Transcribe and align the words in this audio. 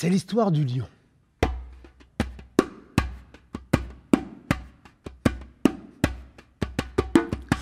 C'est 0.00 0.08
l'histoire 0.08 0.52
du 0.52 0.64
lion. 0.64 0.86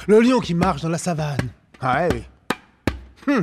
Le 0.06 0.20
lion 0.20 0.40
qui 0.40 0.52
marche 0.52 0.82
dans 0.82 0.90
la 0.90 0.98
savane. 0.98 1.48
Ah 1.80 2.08
oui. 2.12 2.24
Hum. 3.26 3.42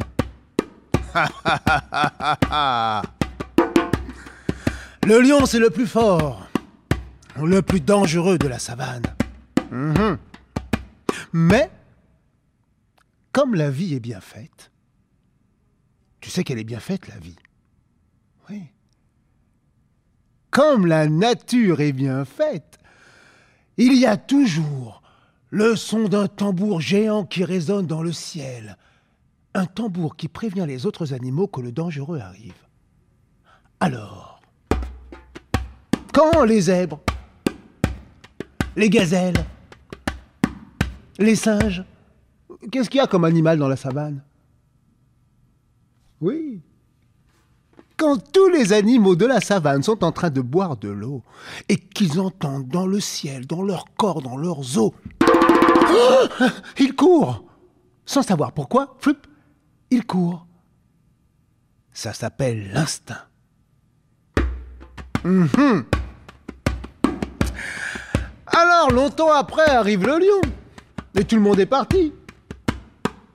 Le 5.07 5.21
lion, 5.21 5.47
c'est 5.47 5.57
le 5.57 5.71
plus 5.71 5.87
fort, 5.87 6.47
le 7.41 7.63
plus 7.63 7.81
dangereux 7.81 8.37
de 8.37 8.47
la 8.47 8.59
savane. 8.59 9.15
Mhm. 9.71 10.19
Mais, 11.33 11.71
comme 13.31 13.55
la 13.55 13.71
vie 13.71 13.95
est 13.95 13.99
bien 13.99 14.21
faite, 14.21 14.69
tu 16.21 16.29
sais 16.29 16.43
qu'elle 16.43 16.59
est 16.59 16.63
bien 16.63 16.79
faite, 16.79 17.07
la 17.07 17.17
vie. 17.17 17.37
Oui. 18.51 18.61
Comme 20.53 20.85
la 20.85 21.07
nature 21.07 21.81
est 21.81 21.93
bien 21.93 22.25
faite, 22.25 22.77
il 23.77 23.95
y 23.95 24.05
a 24.05 24.17
toujours 24.17 25.01
le 25.49 25.75
son 25.75 26.07
d'un 26.07 26.27
tambour 26.27 26.79
géant 26.79 27.25
qui 27.25 27.43
résonne 27.43 27.87
dans 27.87 28.03
le 28.03 28.11
ciel. 28.11 28.77
Un 29.55 29.65
tambour 29.65 30.15
qui 30.15 30.27
prévient 30.27 30.65
les 30.67 30.85
autres 30.85 31.11
animaux 31.11 31.47
que 31.47 31.59
le 31.59 31.71
dangereux 31.71 32.19
arrive. 32.19 32.53
Alors, 33.79 34.41
quand 36.13 36.43
les 36.43 36.61
zèbres, 36.61 37.01
les 38.75 38.91
gazelles, 38.91 39.43
les 41.17 41.35
singes, 41.35 41.83
qu'est-ce 42.71 42.91
qu'il 42.91 42.99
y 42.99 43.03
a 43.03 43.07
comme 43.07 43.25
animal 43.25 43.57
dans 43.57 43.67
la 43.67 43.75
savane? 43.75 44.21
Oui. 46.21 46.61
Quand 47.97 48.17
tous 48.31 48.49
les 48.49 48.73
animaux 48.73 49.15
de 49.15 49.25
la 49.25 49.39
savane 49.39 49.83
sont 49.83 50.03
en 50.03 50.11
train 50.11 50.29
de 50.29 50.41
boire 50.41 50.77
de 50.77 50.89
l'eau 50.89 51.21
et 51.69 51.77
qu'ils 51.77 52.19
entendent 52.19 52.67
dans 52.67 52.87
le 52.87 52.99
ciel, 52.99 53.45
dans 53.45 53.61
leur 53.61 53.85
corps, 53.97 54.21
dans 54.21 54.37
leurs 54.37 54.77
os, 54.77 54.91
ils 56.79 56.95
courent 56.95 57.43
Sans 58.05 58.23
savoir 58.23 58.51
pourquoi, 58.51 58.95
floup, 58.99 59.15
ils 59.91 60.05
courent. 60.05 60.47
Ça 61.91 62.13
s'appelle 62.13 62.71
l'instinct. 62.73 63.25
Mhm. 65.23 65.85
Alors, 68.47 68.91
longtemps 68.91 69.31
après, 69.31 69.69
arrive 69.69 70.05
le 70.05 70.19
lion. 70.19 70.41
Et 71.15 71.23
tout 71.23 71.35
le 71.35 71.41
monde 71.41 71.59
est 71.59 71.67
parti. 71.67 72.11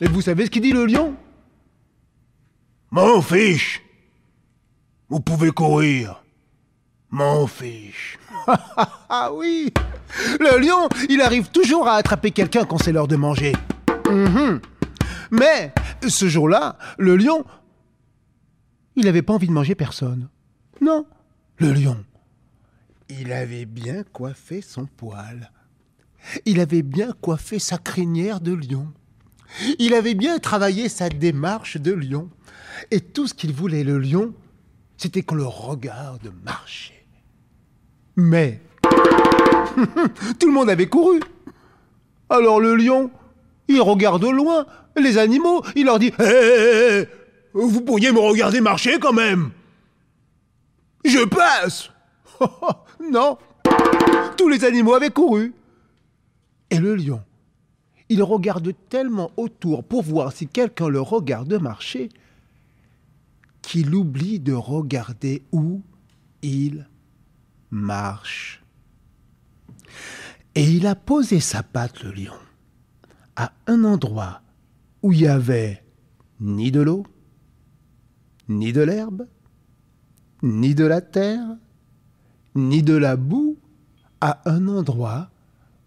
Et 0.01 0.09
vous 0.09 0.21
savez 0.21 0.47
ce 0.47 0.51
qu'il 0.51 0.63
dit 0.63 0.73
le 0.73 0.87
lion? 0.87 1.15
M'en 2.91 3.23
fiche. 3.23 3.83
Vous 5.09 5.21
pouvez 5.21 5.51
courir. 5.51 6.23
M'en 7.11 7.47
fiche. 7.47 8.19
Ah 9.11 9.31
oui 9.33 9.73
Le 10.39 10.59
lion, 10.61 10.89
il 11.09 11.23
arrive 11.23 11.51
toujours 11.51 11.89
à 11.89 11.95
attraper 11.95 12.31
quelqu'un 12.31 12.65
quand 12.65 12.79
c'est 12.79 12.93
l'heure 12.93 13.09
de 13.09 13.17
manger. 13.17 13.53
Mhm. 14.11 14.61
Mais, 15.31 15.73
ce 16.07 16.29
jour-là, 16.29 16.77
le 16.99 17.17
lion, 17.17 17.45
il 18.97 19.05
n'avait 19.05 19.23
pas 19.23 19.33
envie 19.35 19.47
de 19.47 19.53
manger 19.53 19.75
personne. 19.75 20.29
Non, 20.81 21.07
le 21.57 21.73
lion, 21.73 22.05
il 23.09 23.33
avait 23.33 23.65
bien 23.67 24.03
coiffé 24.13 24.61
son 24.61 24.87
poil. 24.87 25.51
Il 26.45 26.61
avait 26.61 26.83
bien 26.83 27.13
coiffé 27.21 27.59
sa 27.59 27.79
crinière 27.79 28.41
de 28.41 28.53
lion. 28.53 28.93
Il 29.79 29.95
avait 29.95 30.15
bien 30.15 30.39
travaillé 30.39 30.89
sa 30.89 31.09
démarche 31.09 31.79
de 31.79 31.93
lion. 31.93 32.29
Et 32.91 33.01
tout 33.01 33.27
ce 33.27 33.35
qu'il 33.35 33.53
voulait, 33.53 33.85
le 33.85 33.99
lion, 33.99 34.35
c'était 34.99 35.23
qu'on 35.23 35.37
le 35.37 35.47
regarde 35.47 36.31
marcher. 36.45 37.07
Mais 38.17 38.61
tout 40.39 40.47
le 40.47 40.53
monde 40.53 40.69
avait 40.69 40.89
couru. 40.89 41.21
Alors 42.29 42.61
le 42.61 42.77
lion, 42.77 43.11
il 43.69 43.81
regarde 43.81 44.25
loin 44.25 44.67
les 44.97 45.17
animaux, 45.17 45.63
il 45.77 45.87
leur 45.87 45.99
dit 45.99 46.13
Hé, 46.19 46.25
hé, 46.25 47.01
hé, 47.01 47.09
vous 47.55 47.81
pourriez 47.81 48.13
me 48.13 48.19
regarder 48.19 48.61
marcher 48.61 48.99
quand 48.99 49.13
même. 49.13 49.51
Je 51.05 51.25
passe. 51.25 51.91
Non, 53.11 53.39
tous 54.37 54.49
les 54.49 54.65
animaux 54.65 54.93
avaient 54.95 55.11
couru. 55.11 55.55
Et 56.71 56.79
le 56.79 56.97
lion, 56.97 57.23
il 58.09 58.23
regarde 58.23 58.73
tellement 58.89 59.31
autour 59.37 59.85
pour 59.85 60.03
voir 60.03 60.33
si 60.33 60.47
quelqu'un 60.49 60.89
le 60.89 61.01
regarde 61.01 61.55
marcher 61.55 62.11
qu'il 63.69 63.95
oublie 63.95 64.41
de 64.41 64.55
regarder 64.55 65.43
où 65.53 65.83
il 66.41 66.89
marche. 67.71 68.65
Et 70.55 70.73
il 70.73 70.87
a 70.87 70.95
posé 70.95 71.39
sa 71.39 71.63
patte, 71.63 72.03
le 72.03 72.13
lion, 72.13 72.41
à 73.37 73.53
un 73.67 73.85
endroit 73.85 74.41
où 75.03 75.13
il 75.13 75.21
y 75.21 75.29
avait 75.29 75.85
ni 76.41 76.73
de 76.73 76.81
l'eau, 76.81 77.05
ni 78.49 78.73
de 78.73 78.81
l'herbe, 78.81 79.29
ni 80.43 80.75
de 80.75 80.87
la 80.87 81.03
terre, 81.03 81.59
ni 82.55 82.83
de 82.83 82.95
la 82.95 83.17
boue, 83.17 83.59
à 84.23 84.41
un 84.51 84.67
endroit 84.67 85.29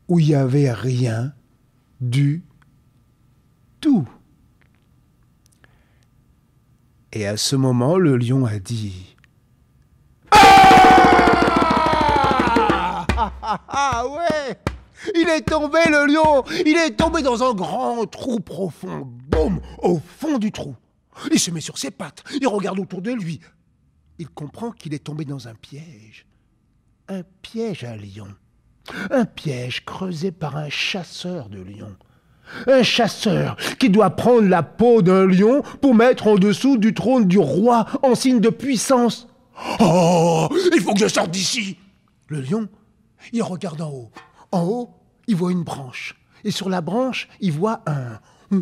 où 0.07 0.19
il 0.19 0.27
n'y 0.27 0.35
avait 0.35 0.71
rien 0.71 1.33
du 1.99 2.43
tout. 3.79 4.07
Et 7.13 7.27
à 7.27 7.35
ce 7.35 7.57
moment, 7.57 7.97
le 7.97 8.15
lion 8.15 8.45
a 8.45 8.57
dit 8.59 9.17
Ah 10.31 10.37
Ah, 13.17 13.59
ah, 13.67 14.05
ouais 14.07 14.57
Il 15.15 15.27
est 15.27 15.41
tombé, 15.41 15.79
le 15.89 16.05
lion 16.05 16.45
Il 16.65 16.77
est 16.77 16.95
tombé 16.95 17.21
dans 17.21 17.43
un 17.43 17.53
grand 17.53 18.05
trou 18.05 18.39
profond. 18.39 19.01
Boum 19.27 19.59
Au 19.79 19.99
fond 19.99 20.37
du 20.37 20.53
trou. 20.53 20.73
Il 21.31 21.39
se 21.39 21.51
met 21.51 21.59
sur 21.59 21.77
ses 21.77 21.91
pattes. 21.91 22.23
Il 22.39 22.47
regarde 22.47 22.79
autour 22.79 23.01
de 23.01 23.11
lui. 23.11 23.41
Il 24.17 24.29
comprend 24.29 24.71
qu'il 24.71 24.93
est 24.93 25.03
tombé 25.03 25.25
dans 25.25 25.49
un 25.49 25.55
piège. 25.55 26.25
Un 27.09 27.23
piège 27.41 27.83
à 27.83 27.97
lion. 27.97 28.29
Un 29.09 29.25
piège 29.25 29.83
creusé 29.83 30.31
par 30.31 30.55
un 30.55 30.69
chasseur 30.69 31.49
de 31.49 31.59
lions. 31.61 31.97
Un 32.67 32.83
chasseur 32.83 33.55
qui 33.79 33.89
doit 33.89 34.11
prendre 34.11 34.47
la 34.47 34.63
peau 34.63 35.01
d'un 35.01 35.25
lion 35.25 35.63
pour 35.81 35.95
mettre 35.95 36.27
en 36.27 36.35
dessous 36.35 36.77
du 36.77 36.93
trône 36.93 37.27
du 37.27 37.39
roi 37.39 37.85
en 38.03 38.15
signe 38.15 38.39
de 38.39 38.49
puissance. 38.49 39.27
Oh, 39.79 40.47
il 40.73 40.81
faut 40.81 40.93
que 40.93 40.99
je 40.99 41.07
sorte 41.07 41.31
d'ici. 41.31 41.77
Le 42.27 42.41
lion, 42.41 42.67
il 43.33 43.43
regarde 43.43 43.81
en 43.81 43.89
haut. 43.89 44.11
En 44.51 44.63
haut, 44.63 44.89
il 45.27 45.35
voit 45.35 45.51
une 45.51 45.63
branche. 45.63 46.15
Et 46.43 46.51
sur 46.51 46.69
la 46.69 46.81
branche, 46.81 47.27
il 47.39 47.51
voit 47.51 47.81
un... 47.85 48.19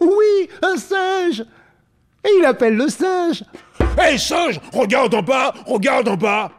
Oui, 0.00 0.48
un 0.62 0.76
singe. 0.76 1.44
Et 2.24 2.30
il 2.38 2.44
appelle 2.44 2.76
le 2.76 2.88
singe. 2.88 3.44
Hé, 3.98 4.18
singe, 4.18 4.60
regarde 4.72 5.14
en 5.14 5.22
bas, 5.22 5.52
regarde 5.66 6.08
en 6.08 6.16
bas. 6.16 6.52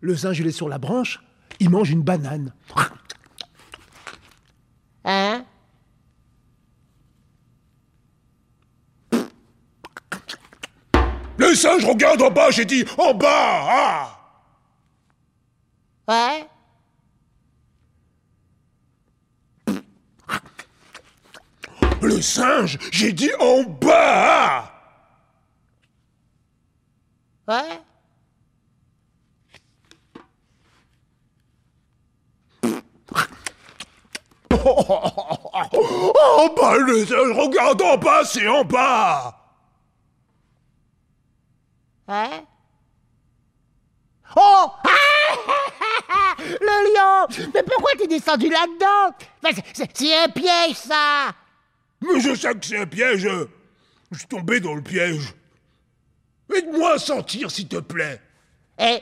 Le 0.00 0.16
singe, 0.16 0.40
il 0.40 0.46
est 0.46 0.52
sur 0.52 0.68
la 0.68 0.78
branche. 0.78 1.22
Il 1.60 1.70
mange 1.70 1.90
une 1.90 2.02
banane. 2.02 2.52
Les 11.50 11.56
singes 11.56 11.84
regarde 11.84 12.22
en 12.22 12.30
bas, 12.30 12.52
j'ai 12.52 12.64
dit 12.64 12.84
en 12.96 13.12
bas 13.12 13.26
ah. 13.28 14.16
Ouais. 16.06 16.46
Le 22.00 22.22
singe, 22.22 22.78
j'ai 22.92 23.12
dit 23.12 23.32
en 23.40 23.64
bas 23.64 23.88
ah. 23.88 24.70
Ouais. 27.48 27.80
En 36.38 36.54
bas, 36.54 36.76
le 36.76 37.04
singe, 37.04 37.36
regarde 37.36 37.82
en 37.82 37.96
bas, 37.96 38.24
c'est 38.24 38.46
en 38.46 38.64
bas. 38.64 39.39
Hein? 42.12 42.42
Oh! 44.36 44.66
Le 46.38 46.66
lion! 46.66 47.48
Mais 47.54 47.62
pourquoi 47.62 47.92
t'es 47.96 48.08
descendu 48.08 48.48
là-dedans? 48.48 49.16
C'est- 49.72 50.14
un 50.16 50.28
piège, 50.28 50.74
ça! 50.74 51.32
Mais 52.00 52.18
je 52.20 52.34
sais 52.34 52.52
que 52.54 52.66
c'est 52.66 52.78
un 52.78 52.86
piège. 52.86 53.28
Je 54.10 54.18
suis 54.18 54.26
tombé 54.26 54.58
dans 54.58 54.74
le 54.74 54.82
piège. 54.82 55.32
Aide-moi 56.52 56.94
à 56.94 56.98
sortir, 56.98 57.48
s'il 57.48 57.68
te 57.68 57.76
plaît. 57.76 58.20
Eh! 58.78 58.98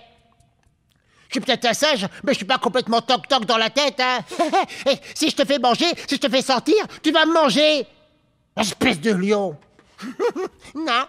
Je 1.28 1.34
suis 1.34 1.40
peut-être 1.40 1.64
un 1.64 1.74
singe, 1.74 2.06
mais 2.24 2.32
je 2.32 2.38
suis 2.38 2.46
pas 2.46 2.58
complètement 2.58 3.00
toc-toc 3.00 3.46
dans 3.46 3.56
la 3.56 3.70
tête, 3.70 4.00
hein. 4.00 4.18
Eh, 4.86 4.96
Si 5.14 5.30
je 5.30 5.36
te 5.36 5.46
fais 5.46 5.58
manger, 5.58 5.86
si 6.06 6.16
je 6.16 6.20
te 6.20 6.28
fais 6.28 6.42
sortir, 6.42 6.86
tu 7.02 7.10
vas 7.10 7.24
me 7.24 7.32
manger! 7.32 7.86
Espèce 8.54 9.00
de 9.00 9.12
lion! 9.12 9.58
Non 10.74 11.06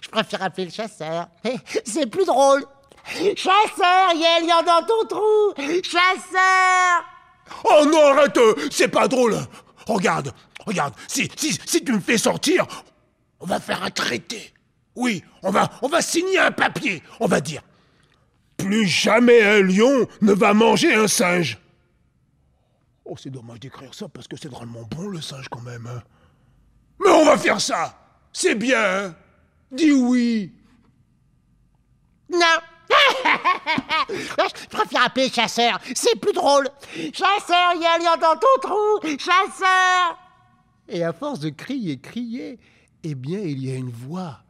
Je 0.00 0.08
préfère 0.08 0.42
appeler 0.42 0.66
le 0.66 0.70
chasseur. 0.72 1.28
C'est 1.84 2.06
plus 2.06 2.24
drôle 2.26 2.64
Chasseur, 3.36 4.10
il 4.14 4.20
y 4.20 4.26
a 4.26 4.36
un 4.36 4.40
lion 4.40 4.64
dans 4.66 4.86
ton 4.86 5.06
trou 5.06 5.54
Chasseur 5.82 7.04
Oh 7.64 7.84
non, 7.86 8.06
arrête 8.08 8.38
C'est 8.70 8.88
pas 8.88 9.08
drôle 9.08 9.36
Regarde, 9.86 10.32
regarde, 10.66 10.94
si, 11.08 11.28
si, 11.36 11.58
si 11.66 11.82
tu 11.84 11.92
me 11.92 12.00
fais 12.00 12.18
sortir, 12.18 12.66
on 13.40 13.46
va 13.46 13.58
faire 13.58 13.82
un 13.82 13.90
traité. 13.90 14.52
Oui, 14.94 15.24
on 15.42 15.50
va, 15.50 15.68
on 15.82 15.88
va 15.88 16.02
signer 16.02 16.38
un 16.38 16.52
papier. 16.52 17.02
On 17.18 17.26
va 17.26 17.40
dire 17.40 17.62
Plus 18.58 18.86
jamais 18.86 19.42
un 19.42 19.62
lion 19.62 20.06
ne 20.20 20.32
va 20.32 20.52
manger 20.52 20.94
un 20.94 21.08
singe. 21.08 21.58
Oh, 23.04 23.16
c'est 23.16 23.30
dommage 23.30 23.58
d'écrire 23.60 23.94
ça 23.94 24.08
parce 24.08 24.28
que 24.28 24.36
c'est 24.36 24.50
drôlement 24.50 24.82
bon 24.90 25.08
le 25.08 25.20
singe 25.20 25.48
quand 25.48 25.62
même. 25.62 25.86
hein. 25.86 26.02
Mais 27.00 27.10
on 27.10 27.24
va 27.24 27.36
faire 27.38 27.60
ça 27.60 27.98
C'est 28.32 28.54
bien, 28.54 28.78
hein 29.06 29.14
Dis 29.72 29.92
oui 29.92 30.52
Non 32.30 32.38
Je 34.08 34.66
préfère 34.66 35.04
appeler 35.06 35.28
le 35.28 35.32
chasseur, 35.32 35.80
c'est 35.94 36.18
plus 36.18 36.32
drôle 36.32 36.68
Chasseur, 37.12 37.72
il 37.76 37.82
y 37.82 37.86
a 37.86 37.94
un 37.94 37.98
lion 37.98 38.20
dans 38.20 38.38
ton 38.38 38.68
trou 38.68 39.16
Chasseur 39.18 40.18
Et 40.88 41.04
à 41.04 41.12
force 41.12 41.38
de 41.38 41.50
crier, 41.50 41.98
crier, 41.98 42.58
eh 43.04 43.14
bien, 43.14 43.40
il 43.40 43.64
y 43.64 43.70
a 43.70 43.76
une 43.76 43.90
voix. 43.90 44.40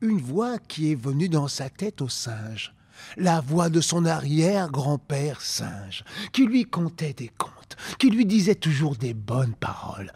Une 0.00 0.20
voix 0.20 0.58
qui 0.58 0.92
est 0.92 1.00
venue 1.00 1.28
dans 1.28 1.48
sa 1.48 1.70
tête 1.70 2.02
au 2.02 2.08
singe. 2.08 2.74
La 3.16 3.40
voix 3.40 3.70
de 3.70 3.80
son 3.80 4.04
arrière-grand-père 4.04 5.40
singe, 5.40 6.04
qui 6.32 6.44
lui 6.44 6.64
contait 6.64 7.14
des 7.14 7.28
contes, 7.28 7.76
qui 7.98 8.10
lui 8.10 8.26
disait 8.26 8.54
toujours 8.54 8.96
des 8.96 9.14
bonnes 9.14 9.54
paroles. 9.54 10.12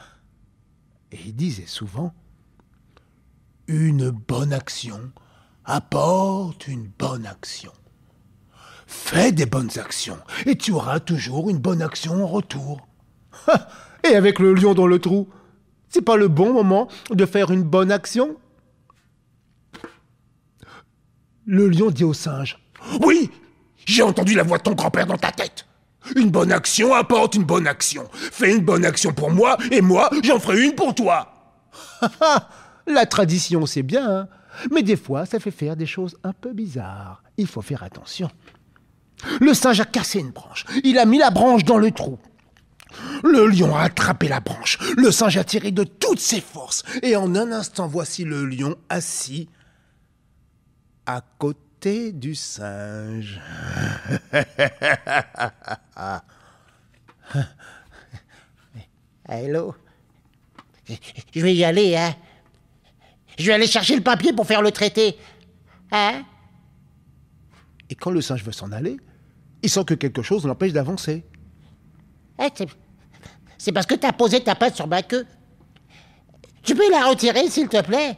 Et 1.10 1.18
il 1.26 1.34
disait 1.34 1.66
souvent 1.66 2.12
Une 3.72 4.10
bonne 4.10 4.52
action 4.52 5.12
apporte 5.64 6.68
une 6.68 6.90
bonne 6.98 7.24
action. 7.24 7.72
Fais 8.86 9.32
des 9.32 9.46
bonnes 9.46 9.78
actions 9.78 10.18
et 10.44 10.58
tu 10.58 10.72
auras 10.72 11.00
toujours 11.00 11.48
une 11.48 11.56
bonne 11.56 11.80
action 11.80 12.22
en 12.22 12.26
retour. 12.26 12.86
Et 14.04 14.14
avec 14.14 14.40
le 14.40 14.52
lion 14.52 14.74
dans 14.74 14.86
le 14.86 14.98
trou, 14.98 15.26
c'est 15.88 16.02
pas 16.02 16.18
le 16.18 16.28
bon 16.28 16.52
moment 16.52 16.86
de 17.12 17.24
faire 17.24 17.50
une 17.50 17.62
bonne 17.62 17.90
action? 17.90 18.36
Le 21.46 21.66
lion 21.70 21.90
dit 21.90 22.04
au 22.04 22.12
singe 22.12 22.58
Oui, 23.00 23.30
j'ai 23.86 24.02
entendu 24.02 24.34
la 24.34 24.42
voix 24.42 24.58
de 24.58 24.64
ton 24.64 24.74
grand-père 24.74 25.06
dans 25.06 25.16
ta 25.16 25.32
tête. 25.32 25.64
Une 26.14 26.30
bonne 26.30 26.52
action 26.52 26.92
apporte 26.92 27.36
une 27.36 27.44
bonne 27.44 27.66
action. 27.66 28.06
Fais 28.12 28.54
une 28.54 28.66
bonne 28.66 28.84
action 28.84 29.14
pour 29.14 29.30
moi, 29.30 29.56
et 29.70 29.80
moi, 29.80 30.10
j'en 30.22 30.38
ferai 30.40 30.62
une 30.62 30.74
pour 30.74 30.94
toi. 30.94 31.32
La 32.86 33.06
tradition, 33.06 33.66
c'est 33.66 33.82
bien, 33.82 34.08
hein 34.08 34.28
mais 34.70 34.82
des 34.82 34.96
fois, 34.96 35.26
ça 35.26 35.38
fait 35.40 35.50
faire 35.50 35.76
des 35.76 35.86
choses 35.86 36.16
un 36.24 36.32
peu 36.32 36.52
bizarres. 36.52 37.22
Il 37.36 37.46
faut 37.46 37.62
faire 37.62 37.82
attention. 37.82 38.30
Le 39.40 39.54
singe 39.54 39.80
a 39.80 39.84
cassé 39.84 40.20
une 40.20 40.30
branche. 40.30 40.66
Il 40.84 40.98
a 40.98 41.04
mis 41.04 41.18
la 41.18 41.30
branche 41.30 41.64
dans 41.64 41.78
le 41.78 41.90
trou. 41.90 42.18
Le 43.22 43.46
lion 43.46 43.74
a 43.74 43.82
attrapé 43.84 44.28
la 44.28 44.40
branche. 44.40 44.78
Le 44.96 45.10
singe 45.10 45.38
a 45.38 45.44
tiré 45.44 45.70
de 45.70 45.84
toutes 45.84 46.20
ses 46.20 46.40
forces. 46.40 46.82
Et 47.02 47.16
en 47.16 47.34
un 47.34 47.52
instant, 47.52 47.86
voici 47.86 48.24
le 48.24 48.44
lion 48.44 48.76
assis 48.88 49.48
à 51.06 51.22
côté 51.38 52.12
du 52.12 52.34
singe. 52.34 53.40
Hello 59.28 59.74
Je 61.34 61.40
vais 61.40 61.54
y 61.54 61.64
aller, 61.64 61.96
hein 61.96 62.14
Je 63.38 63.46
vais 63.46 63.52
aller 63.54 63.66
chercher 63.66 63.96
le 63.96 64.02
papier 64.02 64.32
pour 64.32 64.46
faire 64.46 64.62
le 64.62 64.70
traité. 64.70 65.16
Hein? 65.90 66.22
Et 67.90 67.94
quand 67.94 68.10
le 68.10 68.20
singe 68.20 68.42
veut 68.44 68.52
s'en 68.52 68.72
aller, 68.72 68.96
il 69.62 69.70
sent 69.70 69.84
que 69.84 69.94
quelque 69.94 70.22
chose 70.22 70.46
l'empêche 70.46 70.72
d'avancer. 70.72 71.24
Eh, 72.40 72.48
c'est- 73.58 73.72
parce 73.72 73.86
que 73.86 73.94
t'as 73.94 74.12
posé 74.12 74.42
ta 74.42 74.54
patte 74.54 74.74
sur 74.76 74.86
ma 74.86 75.02
queue. 75.02 75.26
Tu 76.62 76.74
peux 76.74 76.90
la 76.90 77.06
retirer, 77.08 77.48
s'il 77.48 77.68
te 77.68 77.80
plaît? 77.82 78.16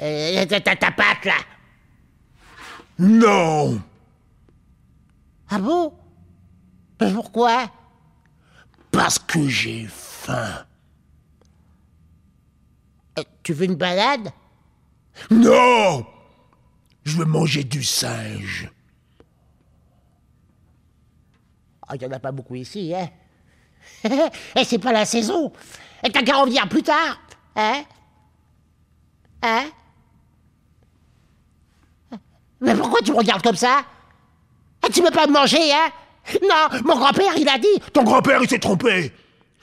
Euh, 0.00 0.46
ta, 0.46 0.60
ta- 0.60 0.76
ta 0.76 0.90
patte, 0.90 1.24
là 1.24 1.34
Non 2.98 3.80
Ah 5.50 5.58
bon? 5.58 5.92
Pourquoi? 6.98 7.70
Parce 8.90 9.18
que 9.18 9.46
j'ai 9.48 9.86
faim. 9.88 10.64
Tu 13.42 13.52
veux 13.52 13.64
une 13.64 13.74
balade? 13.74 14.30
Non! 15.30 16.06
Je 17.04 17.16
veux 17.16 17.24
manger 17.24 17.64
du 17.64 17.82
singe. 17.82 18.70
Ah, 21.88 21.96
il 21.96 22.02
y 22.02 22.06
en 22.06 22.12
a 22.12 22.18
pas 22.20 22.32
beaucoup 22.32 22.54
ici, 22.54 22.94
hein. 22.94 23.08
Et 24.56 24.64
c'est 24.64 24.78
pas 24.78 24.92
la 24.92 25.04
saison. 25.04 25.52
Et 26.04 26.10
t'as 26.10 26.22
qu'à 26.22 26.36
revenir 26.36 26.68
plus 26.68 26.82
tard 26.82 27.20
Hein? 27.56 27.82
Hein? 29.42 29.64
Mais 32.60 32.74
pourquoi 32.76 33.00
tu 33.00 33.10
me 33.12 33.16
regardes 33.18 33.42
comme 33.42 33.56
ça? 33.56 33.82
Eh, 34.86 34.92
Tu 34.92 35.02
veux 35.02 35.10
pas 35.10 35.26
me 35.26 35.32
manger, 35.32 35.72
hein? 35.72 35.88
Non, 36.42 36.80
mon 36.84 36.96
grand-père, 36.96 37.36
il 37.36 37.48
a 37.48 37.58
dit. 37.58 37.90
Ton 37.92 38.04
grand-père, 38.04 38.40
il 38.42 38.48
s'est 38.48 38.60
trompé. 38.60 39.12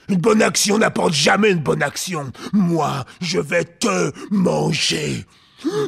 Une 0.10 0.18
bonne 0.18 0.42
action 0.42 0.78
n'apporte 0.80 1.14
jamais 1.14 1.52
une 1.52 1.60
bonne 1.60 1.84
action. 1.84 2.32
Moi, 2.52 3.06
je 3.22 3.40
vais 3.40 3.64
te 3.64 4.12
manger. 4.34 5.26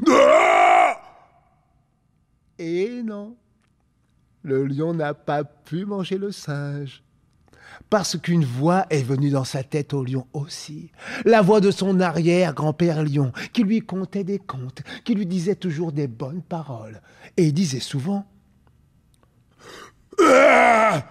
Ah 0.09 0.97
Et 2.59 3.01
non, 3.03 3.35
le 4.43 4.65
lion 4.65 4.93
n'a 4.93 5.13
pas 5.13 5.43
pu 5.43 5.85
manger 5.85 6.17
le 6.17 6.31
singe. 6.31 7.03
Parce 7.89 8.17
qu'une 8.17 8.45
voix 8.45 8.85
est 8.89 9.01
venue 9.01 9.31
dans 9.31 9.43
sa 9.43 9.63
tête 9.63 9.93
au 9.93 10.03
lion 10.03 10.27
aussi. 10.33 10.91
La 11.25 11.41
voix 11.41 11.59
de 11.59 11.71
son 11.71 11.99
arrière-grand-père 11.99 13.03
lion, 13.03 13.31
qui 13.53 13.63
lui 13.63 13.81
contait 13.81 14.23
des 14.23 14.39
contes, 14.39 14.81
qui 15.03 15.15
lui 15.15 15.25
disait 15.25 15.55
toujours 15.55 15.91
des 15.91 16.07
bonnes 16.07 16.43
paroles. 16.43 17.01
Et 17.37 17.45
il 17.45 17.53
disait 17.53 17.79
souvent 17.79 18.25
Ah 20.19 21.03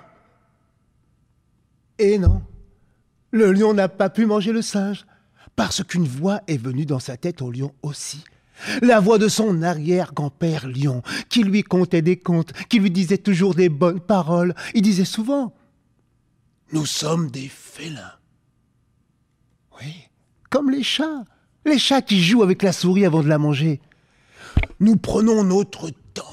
Et 1.99 2.19
non, 2.19 2.43
le 3.31 3.53
lion 3.53 3.75
n'a 3.75 3.89
pas 3.89 4.11
pu 4.11 4.27
manger 4.27 4.53
le 4.53 4.63
singe, 4.63 5.07
parce 5.57 5.83
qu'une 5.83 6.07
voix 6.07 6.41
est 6.47 6.57
venue 6.57 6.87
dans 6.87 6.99
sa 6.99 7.17
tête 7.17 7.43
au 7.43 7.51
lion 7.51 7.73
aussi. 7.83 8.25
La 8.83 9.01
voix 9.01 9.19
de 9.19 9.29
son 9.29 9.63
arrière-grand-père 9.63 10.69
lion, 10.69 11.03
qui 11.29 11.43
lui 11.43 11.63
contait 11.63 12.03
des 12.03 12.19
contes, 12.19 12.53
qui 12.69 12.79
lui 12.79 12.91
disait 12.91 13.19
toujours 13.19 13.55
des 13.55 13.69
bonnes 13.69 14.01
paroles. 14.01 14.55
Il 14.75 14.83
disait 14.83 15.05
souvent 15.05 15.55
Nous 16.73 16.87
sommes 16.87 17.31
des 17.31 17.49
félins. 17.49 18.13
Oui, 19.81 19.95
comme 20.51 20.71
les 20.71 20.83
chats. 20.83 21.25
Les 21.65 21.79
chats 21.79 22.03
qui 22.03 22.23
jouent 22.23 22.43
avec 22.43 22.63
la 22.63 22.73
souris 22.73 23.05
avant 23.05 23.23
de 23.23 23.29
la 23.29 23.39
manger. 23.39 23.81
Nous 24.79 24.97
prenons 24.97 25.45
notre 25.45 25.91
temps. 26.15 26.25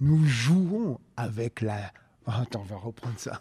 Nous 0.00 0.24
jouons 0.26 0.98
avec 1.16 1.60
la... 1.60 1.92
Oh, 2.26 2.32
attends, 2.40 2.62
on 2.62 2.64
va 2.64 2.76
reprendre 2.76 3.18
ça. 3.18 3.40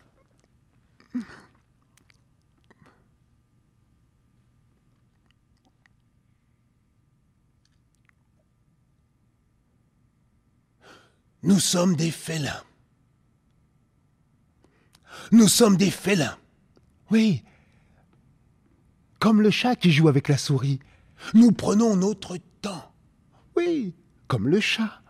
Nous 11.43 11.59
sommes 11.59 11.95
des 11.95 12.11
félins. 12.11 12.63
Nous 15.31 15.47
sommes 15.47 15.77
des 15.77 15.91
félins. 15.91 16.37
Oui, 17.11 17.43
comme 19.23 19.41
le 19.41 19.51
chat 19.51 19.77
qui 19.77 19.89
joue 19.89 20.09
avec 20.09 20.27
la 20.27 20.37
souris. 20.37 20.79
Nous 21.33 21.53
prenons 21.53 21.95
notre 21.95 22.35
temps. 22.61 22.91
Oui, 23.55 23.93
comme 24.27 24.49
le 24.49 24.59
chat. 24.59 25.01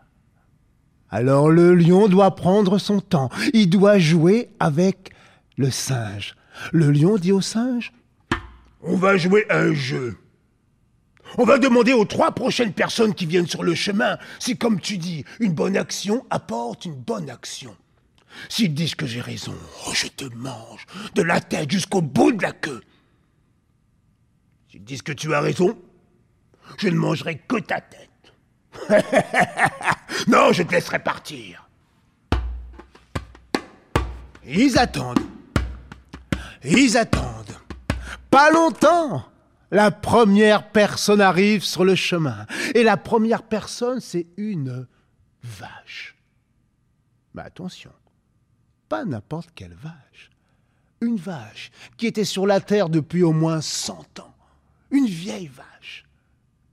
Alors 1.10 1.50
le 1.50 1.74
lion 1.74 2.08
doit 2.08 2.36
prendre 2.36 2.78
son 2.78 3.00
temps. 3.00 3.32
Il 3.54 3.72
doit 3.72 3.98
jouer 3.98 4.52
avec 4.60 5.13
le 5.58 5.72
singe. 5.72 6.36
Le 6.72 6.92
lion 6.92 7.18
dit 7.18 7.32
au 7.32 7.42
singe 7.42 7.94
On 8.82 8.96
va 8.96 9.18
jouer 9.18 9.46
un 9.50 9.74
jeu. 9.74 10.18
On 11.38 11.46
va 11.46 11.58
demander 11.58 11.94
aux 11.94 12.06
trois 12.06 12.32
prochaines 12.32 12.74
personnes 12.74 13.16
qui 13.16 13.26
viennent 13.26 13.48
sur 13.48 13.64
le 13.64 13.76
chemin 13.76 14.18
si, 14.40 14.58
comme 14.58 14.80
tu 14.80 14.98
dis, 14.98 15.26
une 15.40 15.54
bonne 15.54 15.78
action 15.78 16.26
apporte 16.30 16.86
une 16.86 16.96
bonne 16.96 17.30
action. 17.30 17.76
S'ils 18.50 18.74
disent 18.74 18.96
que 18.96 19.06
j'ai 19.06 19.22
raison, 19.22 19.56
oh, 19.88 19.92
je 19.94 20.08
te 20.08 20.26
mange 20.36 20.86
de 21.16 21.22
la 21.22 21.40
tête 21.40 21.72
jusqu'au 21.72 22.02
bout 22.02 22.32
de 22.32 22.42
la 22.42 22.52
queue. 22.52 22.82
S'ils 24.70 24.84
disent 24.84 25.02
que 25.02 25.12
tu 25.12 25.34
as 25.34 25.42
raison, 25.42 25.78
je 26.78 26.90
ne 26.90 26.96
mangerai 26.96 27.38
que 27.38 27.60
ta 27.60 27.82
tête. 27.82 28.10
non, 30.28 30.52
je 30.52 30.64
te 30.64 30.72
laisserai 30.72 31.00
partir. 31.00 31.68
Ils 34.46 34.78
attendent. 34.78 35.20
Ils 36.64 36.98
attendent. 36.98 37.58
Pas 38.30 38.50
longtemps. 38.52 39.26
La 39.72 39.92
première 39.92 40.70
personne 40.70 41.22
arrive 41.22 41.64
sur 41.64 41.84
le 41.84 41.96
chemin. 41.96 42.46
Et 42.76 42.84
la 42.84 42.98
première 42.98 43.44
personne, 43.44 44.00
c'est 44.00 44.28
une 44.38 44.88
vache. 45.44 46.16
Mais 47.34 47.42
attention, 47.42 47.92
pas 48.88 49.04
n'importe 49.04 49.50
quelle 49.56 49.74
vache. 49.74 50.30
Une 51.02 51.18
vache 51.18 51.72
qui 51.98 52.08
était 52.08 52.24
sur 52.24 52.46
la 52.46 52.62
terre 52.62 52.90
depuis 52.90 53.24
au 53.24 53.34
moins 53.34 53.62
cent 53.62 54.20
ans. 54.20 54.36
Une 54.92 55.08
vieille 55.08 55.48
vache. 55.48 56.06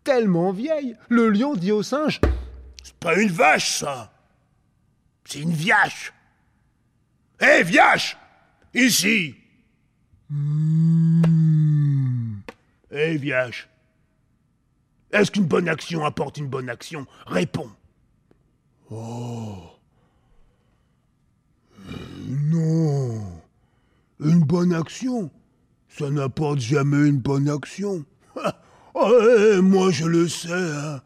Tellement 0.04 0.52
vieille, 0.52 0.97
le 1.09 1.30
lion 1.30 1.54
dit 1.54 1.73
au 1.73 1.82
singe 1.82 2.20
C'est 2.82 2.94
pas 2.94 3.18
une 3.18 3.30
vache, 3.30 3.78
ça. 3.78 4.12
C'est 5.25 5.40
une 5.40 5.52
viache. 5.52 6.12
Hé, 7.40 7.62
viache 7.62 8.16
Ici 8.75 9.39
Hé, 12.92 13.16
viache 13.16 13.68
Est-ce 15.10 15.32
qu'une 15.32 15.46
bonne 15.46 15.68
action 15.68 16.04
apporte 16.04 16.37
une 16.38 16.46
bonne 16.46 16.68
action? 16.68 17.06
Réponds. 17.26 17.70
Oh. 18.90 19.56
Non. 22.28 23.22
Une 24.20 24.40
bonne 24.40 24.72
action, 24.72 25.30
ça 25.88 26.10
n'apporte 26.10 26.60
jamais 26.60 27.08
une 27.08 27.18
bonne 27.18 27.49
action. 27.49 28.04
Ouais, 28.94 29.60
moi 29.62 29.90
je 29.90 30.04
le 30.04 30.28
sais. 30.28 30.52
Hein. 30.52 31.00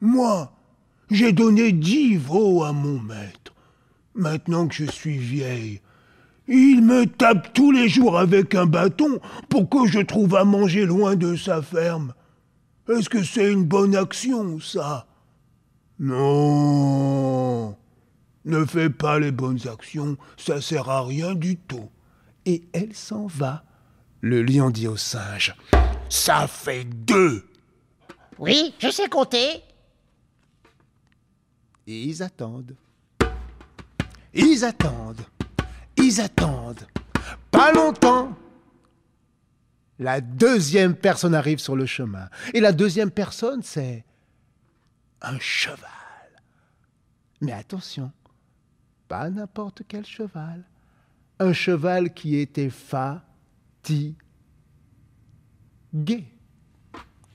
Moi, 0.00 0.52
j'ai 1.10 1.32
donné 1.32 1.72
dix 1.72 2.16
veaux 2.16 2.62
à 2.62 2.72
mon 2.72 3.00
maître. 3.00 3.54
Maintenant 4.14 4.68
que 4.68 4.74
je 4.74 4.84
suis 4.84 5.18
vieille, 5.18 5.80
il 6.52 6.82
me 6.82 7.06
tape 7.06 7.52
tous 7.54 7.72
les 7.72 7.88
jours 7.88 8.18
avec 8.18 8.54
un 8.54 8.66
bâton 8.66 9.20
pour 9.48 9.68
que 9.70 9.86
je 9.86 10.00
trouve 10.00 10.34
à 10.34 10.44
manger 10.44 10.84
loin 10.84 11.16
de 11.16 11.34
sa 11.34 11.62
ferme. 11.62 12.12
Est-ce 12.88 13.08
que 13.08 13.22
c'est 13.22 13.50
une 13.50 13.64
bonne 13.64 13.96
action, 13.96 14.60
ça? 14.60 15.06
Non. 15.98 17.76
Ne 18.44 18.64
fais 18.66 18.90
pas 18.90 19.18
les 19.18 19.30
bonnes 19.30 19.66
actions, 19.66 20.16
ça 20.36 20.60
sert 20.60 20.90
à 20.90 21.02
rien 21.02 21.34
du 21.34 21.56
tout. 21.56 21.88
Et 22.44 22.64
elle 22.72 22.94
s'en 22.94 23.26
va. 23.26 23.64
Le 24.20 24.42
lion 24.42 24.70
dit 24.70 24.88
au 24.88 24.96
singe 24.96 25.54
Ça 26.08 26.46
fait 26.48 26.84
deux. 26.84 27.44
Oui, 28.38 28.74
je 28.78 28.90
sais 28.90 29.08
compter. 29.08 29.62
Et 31.86 32.02
ils 32.02 32.22
attendent. 32.22 32.76
Ils 34.34 34.64
attendent. 34.64 35.24
Attendent. 36.20 36.86
Pas 37.50 37.72
longtemps. 37.72 38.36
La 39.98 40.20
deuxième 40.20 40.96
personne 40.96 41.34
arrive 41.34 41.58
sur 41.58 41.76
le 41.76 41.86
chemin. 41.86 42.28
Et 42.54 42.60
la 42.60 42.72
deuxième 42.72 43.10
personne, 43.10 43.62
c'est 43.62 44.04
un 45.20 45.38
cheval. 45.38 45.78
Mais 47.40 47.52
attention, 47.52 48.10
pas 49.08 49.30
n'importe 49.30 49.82
quel 49.86 50.04
cheval. 50.04 50.64
Un 51.38 51.52
cheval 51.52 52.12
qui 52.12 52.36
était 52.36 52.70
fatigué. 52.70 54.14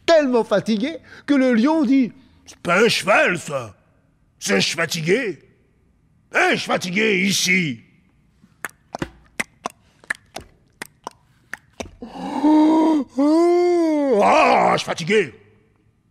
Tellement 0.05 0.43
fatigué 0.43 0.97
que 1.25 1.33
le 1.33 1.53
lion 1.53 1.83
dit 1.83 2.11
C'est 2.45 2.57
pas 2.59 2.83
un 2.83 2.89
cheval, 2.89 3.39
ça. 3.39 3.75
C'est 4.39 4.55
un 4.55 4.59
cheval 4.59 4.87
fatigué. 4.87 5.39
Un 6.33 6.55
cheval 6.55 6.79
fatigué, 6.79 7.25
ici. 7.25 7.86
Ah, 14.21 14.73
je 14.73 14.77
suis 14.77 14.85
fatigué. 14.85 15.33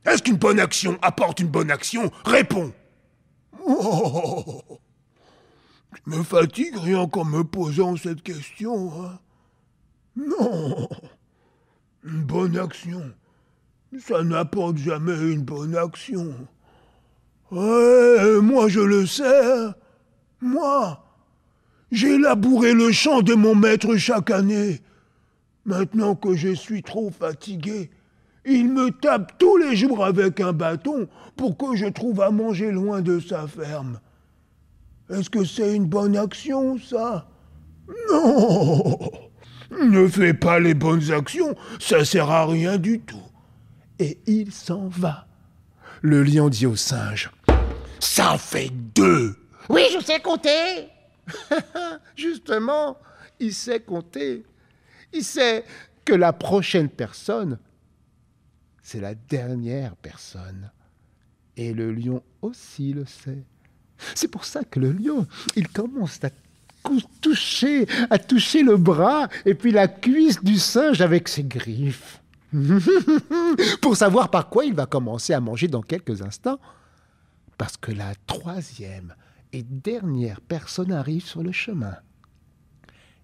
Est-ce 0.04 0.22
qu'une 0.22 0.36
bonne 0.36 0.60
action 0.60 0.98
apporte 1.02 1.40
une 1.40 1.48
bonne 1.48 1.70
action? 1.70 2.10
Réponds. 2.24 2.72
Je 6.06 6.10
me 6.16 6.22
fatigue 6.22 6.76
rien 6.76 7.08
qu'en 7.08 7.24
me 7.24 7.42
posant 7.42 7.96
cette 7.96 8.22
question. 8.22 8.92
Hein. 9.02 9.18
Non. 10.16 10.88
Une 12.04 12.22
bonne 12.22 12.56
action. 12.58 13.12
Ça 13.98 14.22
n'apporte 14.22 14.76
jamais 14.76 15.16
une 15.16 15.42
bonne 15.42 15.74
action. 15.76 16.34
Ouais, 17.50 18.40
moi 18.42 18.68
je 18.68 18.80
le 18.80 19.06
sais. 19.06 19.70
Moi. 20.40 21.02
J'ai 21.90 22.18
labouré 22.18 22.72
le 22.74 22.92
champ 22.92 23.22
de 23.22 23.34
mon 23.34 23.54
maître 23.54 23.96
chaque 23.96 24.30
année. 24.30 24.80
Maintenant 25.66 26.14
que 26.14 26.36
je 26.36 26.54
suis 26.54 26.84
trop 26.84 27.10
fatigué, 27.10 27.90
il 28.44 28.72
me 28.72 28.90
tape 28.90 29.36
tous 29.36 29.56
les 29.56 29.74
jours 29.74 30.04
avec 30.04 30.40
un 30.40 30.52
bâton 30.52 31.08
pour 31.34 31.58
que 31.58 31.74
je 31.74 31.86
trouve 31.86 32.20
à 32.20 32.30
manger 32.30 32.70
loin 32.70 33.02
de 33.02 33.18
sa 33.18 33.48
ferme. 33.48 33.98
Est-ce 35.10 35.28
que 35.28 35.44
c'est 35.44 35.74
une 35.74 35.86
bonne 35.86 36.16
action, 36.16 36.78
ça? 36.78 37.28
Non 38.12 38.98
Ne 39.82 40.06
fais 40.06 40.34
pas 40.34 40.60
les 40.60 40.74
bonnes 40.74 41.10
actions, 41.10 41.56
ça 41.80 42.04
sert 42.04 42.30
à 42.30 42.46
rien 42.46 42.78
du 42.78 43.00
tout. 43.00 43.26
Et 43.98 44.18
il 44.28 44.52
s'en 44.52 44.86
va. 44.86 45.26
Le 46.00 46.22
lion 46.22 46.48
dit 46.48 46.66
au 46.66 46.76
singe 46.76 47.32
Ça 47.98 48.38
fait 48.38 48.70
deux 48.94 49.34
Oui, 49.68 49.82
je 49.92 50.04
sais 50.04 50.20
compter 50.20 50.88
Justement, 52.16 52.98
il 53.40 53.52
sait 53.52 53.80
compter. 53.80 54.44
Il 55.16 55.24
sait 55.24 55.64
que 56.04 56.12
la 56.12 56.34
prochaine 56.34 56.90
personne, 56.90 57.58
c'est 58.82 59.00
la 59.00 59.14
dernière 59.14 59.96
personne. 59.96 60.70
Et 61.56 61.72
le 61.72 61.90
lion 61.90 62.22
aussi 62.42 62.92
le 62.92 63.06
sait. 63.06 63.42
C'est 64.14 64.28
pour 64.28 64.44
ça 64.44 64.62
que 64.62 64.78
le 64.78 64.92
lion, 64.92 65.26
il 65.56 65.68
commence 65.68 66.22
à 66.22 66.28
toucher, 67.22 67.86
à 68.10 68.18
toucher 68.18 68.62
le 68.62 68.76
bras 68.76 69.28
et 69.46 69.54
puis 69.54 69.72
la 69.72 69.88
cuisse 69.88 70.44
du 70.44 70.58
singe 70.58 71.00
avec 71.00 71.28
ses 71.28 71.44
griffes. 71.44 72.20
pour 73.80 73.96
savoir 73.96 74.30
par 74.30 74.50
quoi 74.50 74.66
il 74.66 74.74
va 74.74 74.84
commencer 74.84 75.32
à 75.32 75.40
manger 75.40 75.66
dans 75.66 75.82
quelques 75.82 76.20
instants. 76.20 76.60
Parce 77.56 77.78
que 77.78 77.90
la 77.90 78.12
troisième 78.26 79.14
et 79.54 79.62
dernière 79.62 80.42
personne 80.42 80.92
arrive 80.92 81.24
sur 81.24 81.42
le 81.42 81.52
chemin. 81.52 81.96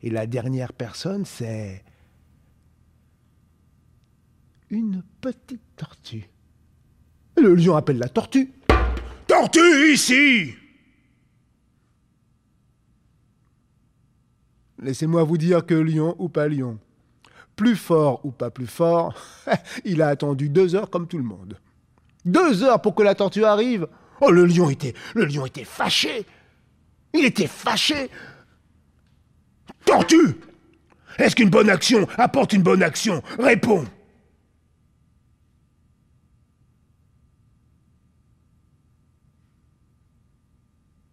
Et 0.02 0.11
la 0.11 0.26
dernière 0.26 0.73
personne, 0.73 1.25
c'est 1.25 1.85
une 4.71 5.02
petite 5.21 5.62
tortue. 5.76 6.28
Le 7.37 7.54
lion 7.54 7.76
appelle 7.76 7.99
la 7.99 8.09
tortue. 8.09 8.52
Tortue, 9.26 9.92
ici 9.92 10.54
Laissez-moi 14.82 15.23
vous 15.23 15.38
dire 15.38 15.64
que 15.64 15.75
lion 15.75 16.16
ou 16.18 16.28
pas 16.28 16.49
lion, 16.49 16.78
plus 17.54 17.76
fort 17.76 18.21
ou 18.25 18.32
pas 18.32 18.50
plus 18.50 18.66
fort, 18.66 19.14
il 19.85 20.02
a 20.02 20.09
attendu 20.09 20.49
deux 20.49 20.75
heures 20.75 20.90
comme 20.90 21.06
tout 21.06 21.18
le 21.18 21.25
monde. 21.25 21.61
Deux 22.25 22.64
heures 22.64 22.82
pour 22.82 22.97
que 22.97 23.04
la 23.04 23.14
tortue 23.14 23.44
arrive. 23.44 23.87
Oh, 24.21 24.30
le 24.32 24.44
lion 24.44 24.71
était, 24.71 24.94
le 25.14 25.25
lion 25.26 25.47
était 25.47 25.64
fâché. 25.64 26.26
Il 27.14 27.25
était 27.25 27.47
fâché. 27.47 28.11
Tortue 29.84 30.36
Est-ce 31.18 31.36
qu'une 31.36 31.50
bonne 31.50 31.70
action 31.70 32.06
apporte 32.18 32.52
une 32.52 32.62
bonne 32.62 32.82
action? 32.82 33.22
Réponds 33.38 33.84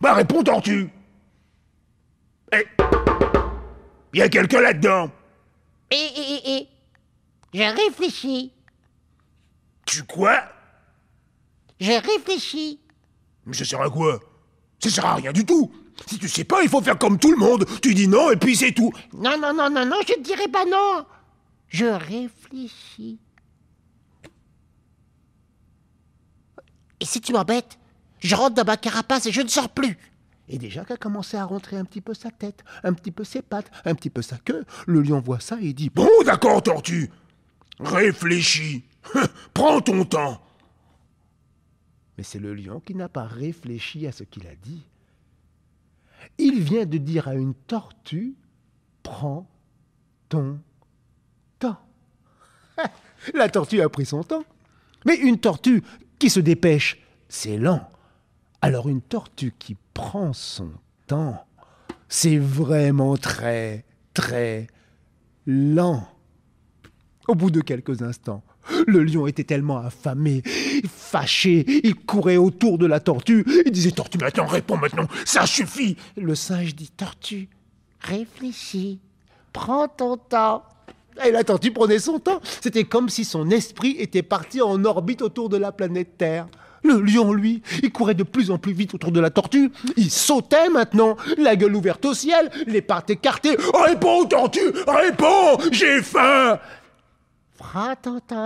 Bah 0.01 0.13
réponds, 0.13 0.43
Tortue 0.43 0.89
Eh 2.53 2.65
Y 4.13 4.21
a 4.21 4.29
quelqu'un 4.29 4.61
là-dedans 4.61 5.11
Et, 5.91 5.95
et, 5.95 6.33
et, 6.33 6.57
et. 6.57 6.67
Je 7.53 7.85
réfléchis. 7.85 8.53
Tu 9.85 10.03
quoi? 10.03 10.43
Je 11.79 11.91
réfléchis. 11.91 12.79
Mais 13.45 13.55
ça 13.55 13.65
sert 13.65 13.81
à 13.81 13.89
quoi? 13.89 14.19
Ça 14.79 14.89
sert 14.89 15.05
à 15.05 15.15
rien 15.15 15.31
du 15.33 15.45
tout. 15.45 15.71
Si 16.07 16.17
tu 16.17 16.27
sais 16.29 16.43
pas, 16.43 16.61
il 16.63 16.69
faut 16.69 16.81
faire 16.81 16.97
comme 16.97 17.19
tout 17.19 17.31
le 17.31 17.37
monde. 17.37 17.65
Tu 17.81 17.93
dis 17.93 18.07
non 18.07 18.31
et 18.31 18.37
puis 18.37 18.55
c'est 18.55 18.71
tout. 18.73 18.91
Non, 19.13 19.37
non, 19.39 19.53
non, 19.53 19.69
non, 19.69 19.85
non, 19.85 19.97
je 20.07 20.17
ne 20.17 20.23
dirai 20.23 20.47
pas 20.47 20.65
non. 20.65 21.05
Je 21.67 21.85
réfléchis. 21.85 23.19
Et 26.99 27.05
si 27.05 27.21
tu 27.21 27.31
m'embêtes, 27.33 27.77
je 28.19 28.35
rentre 28.35 28.55
dans 28.55 28.65
ma 28.65 28.77
carapace 28.77 29.25
et 29.25 29.31
je 29.31 29.41
ne 29.41 29.47
sors 29.47 29.69
plus. 29.69 29.97
Et 30.49 30.57
déjà 30.57 30.83
qu'elle 30.83 30.97
commençait 30.97 31.37
à 31.37 31.45
rentrer 31.45 31.77
un 31.77 31.85
petit 31.85 32.01
peu 32.01 32.13
sa 32.13 32.31
tête, 32.31 32.63
un 32.83 32.93
petit 32.93 33.11
peu 33.11 33.23
ses 33.23 33.43
pattes, 33.43 33.69
un 33.85 33.93
petit 33.93 34.09
peu 34.09 34.21
sa 34.23 34.37
queue, 34.37 34.65
le 34.87 35.01
lion 35.01 35.21
voit 35.21 35.39
ça 35.39 35.57
et 35.61 35.73
dit 35.73 35.89
Bon, 35.89 36.09
d'accord, 36.25 36.63
tortue. 36.63 37.11
Réfléchis. 37.79 38.83
Prends 39.53 39.79
ton 39.79 40.03
temps. 40.05 40.41
Mais 42.17 42.23
c'est 42.23 42.39
le 42.39 42.53
lion 42.53 42.81
qui 42.81 42.95
n'a 42.95 43.07
pas 43.07 43.25
réfléchi 43.25 44.07
à 44.07 44.11
ce 44.11 44.23
qu'il 44.23 44.47
a 44.47 44.55
dit. 44.55 44.81
Il 46.37 46.61
vient 46.61 46.85
de 46.85 46.97
dire 46.97 47.27
à 47.27 47.35
une 47.35 47.53
tortue 47.53 48.35
Prends 49.03 49.49
ton 50.27 50.59
temps. 51.57 51.79
La 53.33 53.49
tortue 53.49 53.81
a 53.81 53.89
pris 53.89 54.05
son 54.05 54.23
temps. 54.23 54.43
Mais 55.05 55.15
une 55.15 55.39
tortue 55.39 55.83
qui 56.19 56.29
se 56.29 56.39
dépêche, 56.39 57.01
c'est 57.27 57.57
lent. 57.57 57.89
Alors 58.61 58.89
une 58.89 59.01
tortue 59.01 59.53
qui 59.57 59.77
prend 59.93 60.33
son 60.33 60.71
temps, 61.07 61.45
c'est 62.09 62.37
vraiment 62.37 63.15
très, 63.17 63.85
très 64.13 64.67
lent. 65.45 66.07
Au 67.27 67.35
bout 67.35 67.51
de 67.51 67.61
quelques 67.61 68.01
instants, 68.01 68.43
le 68.87 69.03
lion 69.03 69.27
était 69.27 69.43
tellement 69.43 69.77
affamé, 69.77 70.43
fâché, 70.87 71.65
il 71.83 71.95
courait 71.95 72.37
autour 72.37 72.77
de 72.77 72.85
la 72.85 72.99
tortue. 72.99 73.45
Il 73.65 73.71
disait 73.71 73.91
Tortue, 73.91 74.17
Maintenant, 74.19 74.45
réponds 74.45 74.77
maintenant. 74.77 75.07
Ça 75.25 75.45
suffit. 75.45 75.97
le 76.17 76.35
singe 76.35 76.75
dit 76.75 76.89
Tortue, 76.95 77.49
réfléchis. 78.01 78.99
Prends 79.53 79.87
ton 79.87 80.17
temps. 80.17 80.63
Et 81.25 81.31
la 81.31 81.43
tortue 81.43 81.71
prenait 81.71 81.99
son 81.99 82.19
temps. 82.19 82.39
C'était 82.61 82.85
comme 82.85 83.09
si 83.09 83.25
son 83.25 83.49
esprit 83.49 83.95
était 83.99 84.23
parti 84.23 84.61
en 84.61 84.85
orbite 84.85 85.21
autour 85.21 85.49
de 85.49 85.57
la 85.57 85.71
planète 85.71 86.17
Terre. 86.17 86.47
Le 86.83 87.01
lion, 87.01 87.33
lui, 87.33 87.61
il 87.83 87.91
courait 87.91 88.13
de 88.13 88.23
plus 88.23 88.51
en 88.51 88.57
plus 88.57 88.71
vite 88.71 88.93
autour 88.93 89.11
de 89.11 89.19
la 89.19 89.29
tortue. 89.29 89.71
Il 89.97 90.09
sautait 90.09 90.69
maintenant, 90.69 91.17
la 91.37 91.55
gueule 91.55 91.75
ouverte 91.75 92.05
au 92.05 92.13
ciel, 92.13 92.49
les 92.67 92.81
pattes 92.81 93.09
écartées. 93.09 93.57
Réponds, 93.85 94.25
tortue. 94.25 94.71
Réponds. 94.87 95.57
J'ai 95.71 96.01
faim. 96.01 96.57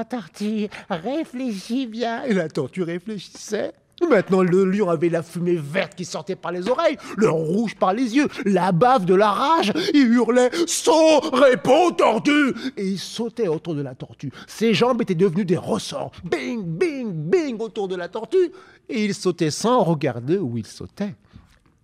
Tortue. 0.09 0.67
Réfléchis 0.89 1.87
bien. 1.87 2.23
Et 2.23 2.33
la 2.33 2.49
tortue 2.49 2.83
réfléchissait. 2.83 3.73
Maintenant, 4.09 4.41
le 4.41 4.65
lion 4.65 4.89
avait 4.89 5.09
la 5.09 5.23
fumée 5.23 5.55
verte 5.55 5.95
qui 5.95 6.03
sortait 6.03 6.35
par 6.35 6.51
les 6.51 6.67
oreilles, 6.67 6.97
le 7.15 7.29
rouge 7.29 7.75
par 7.75 7.93
les 7.93 8.15
yeux, 8.15 8.27
la 8.43 8.71
bave 8.71 9.05
de 9.05 9.13
la 9.13 9.29
rage. 9.31 9.71
Il 9.93 10.07
hurlait 10.13 10.49
Saut. 10.67 11.19
Réponds, 11.31 11.91
tortue. 11.91 12.53
et 12.75 12.85
il 12.85 12.99
sautait 12.99 13.47
autour 13.47 13.75
de 13.75 13.81
la 13.81 13.95
tortue. 13.95 14.31
Ses 14.47 14.73
jambes 14.73 15.01
étaient 15.01 15.15
devenues 15.15 15.45
des 15.45 15.57
ressorts. 15.57 16.11
Bing, 16.23 16.63
bing, 16.63 17.11
bing 17.13 17.59
autour 17.61 17.87
de 17.87 17.95
la 17.95 18.09
tortue. 18.09 18.51
Et 18.89 19.05
il 19.05 19.13
sautait 19.13 19.51
sans 19.51 19.83
regarder 19.83 20.37
où 20.37 20.57
il 20.57 20.65
sautait. 20.67 21.15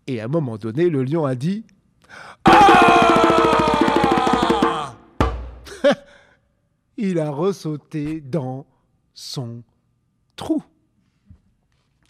Et 0.07 0.19
à 0.19 0.25
un 0.25 0.27
moment 0.27 0.57
donné, 0.57 0.89
le 0.89 1.03
lion 1.03 1.25
a 1.25 1.35
dit 1.35 1.63
Ah 2.45 3.88
il 6.99 7.19
a 7.19 7.31
ressauté 7.31 8.21
dans 8.21 8.65
son 9.13 9.63
trou. 10.35 10.63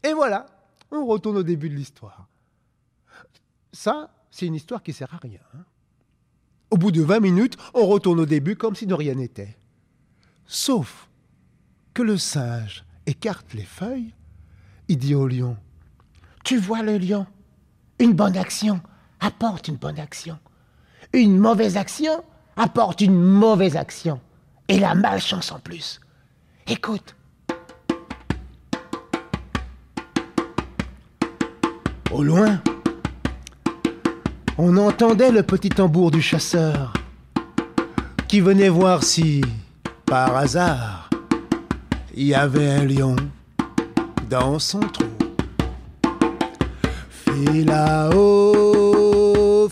Et 0.04 0.14
voilà, 0.14 0.46
on 0.92 1.06
retourne 1.06 1.38
au 1.38 1.44
début 1.44 1.70
de 1.70 1.76
l'histoire. 1.76 2.28
Ça, 3.72 4.10
c'est 4.32 4.48
une 4.48 4.56
histoire 4.56 4.82
qui 4.82 4.94
sert 4.94 5.14
à 5.14 5.18
rien. 5.18 5.40
hein. 5.56 5.64
Au 6.72 6.78
bout 6.78 6.92
de 6.92 7.02
20 7.02 7.20
minutes, 7.20 7.58
on 7.74 7.86
retourne 7.86 8.20
au 8.20 8.26
début 8.26 8.56
comme 8.56 8.76
si 8.76 8.86
de 8.88 8.94
rien 8.94 9.16
n'était. 9.16 9.58
Sauf 10.46 11.10
que 11.94 12.02
le 12.02 12.18
singe 12.18 12.84
écarte 13.06 13.54
les 13.54 13.64
feuilles, 13.64 14.14
il 14.88 14.98
dit 14.98 15.16
au 15.16 15.28
lion 15.28 15.58
Tu 16.44 16.58
vois 16.58 16.82
le 16.82 16.98
lion? 16.98 17.28
Une 18.00 18.14
bonne 18.14 18.38
action 18.38 18.82
apporte 19.20 19.68
une 19.68 19.76
bonne 19.76 20.00
action. 20.00 20.40
Une 21.14 21.38
mauvaise 21.38 21.78
action 21.78 22.24
apporte 22.56 23.02
une 23.02 23.20
mauvaise 23.20 23.76
action. 23.76 24.22
Et 24.70 24.80
la 24.80 24.96
malchance 24.96 25.52
en 25.52 25.60
plus. 25.60 26.00
Écoute. 26.68 27.16
Au 32.12 32.24
loin, 32.24 32.62
on 34.60 34.78
entendait 34.78 35.32
le 35.32 35.42
petit 35.44 35.70
tambour 35.70 36.12
du 36.12 36.22
chasseur 36.22 36.94
qui 38.28 38.42
venait 38.42 38.70
voir 38.70 39.04
si, 39.04 39.42
par 40.06 40.36
hasard, 40.38 41.10
il 42.14 42.28
y 42.28 42.36
avait 42.36 42.70
un 42.70 42.86
lion 42.86 43.16
dans 44.30 44.60
son 44.60 44.82
trou. 44.82 45.06
Fila-o, 47.10 48.10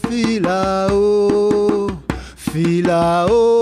fila-o, 0.10 1.88
fila-o, 2.36 3.57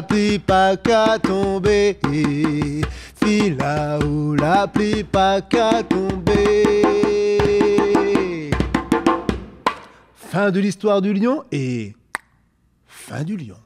la 0.00 0.06
pluie 0.06 0.38
pas 0.38 0.78
qu'à 0.78 1.18
tomber, 1.18 1.98
fila-o, 3.22 4.34
la 4.34 4.66
pluie 4.66 5.04
pas 5.04 5.42
qu'à 5.42 5.82
tomber. 5.82 6.90
Fin 10.14 10.50
de 10.50 10.60
l'histoire 10.60 11.02
du 11.02 11.12
lion 11.12 11.44
et 11.52 11.94
fin 12.86 13.24
du 13.24 13.36
lion. 13.36 13.58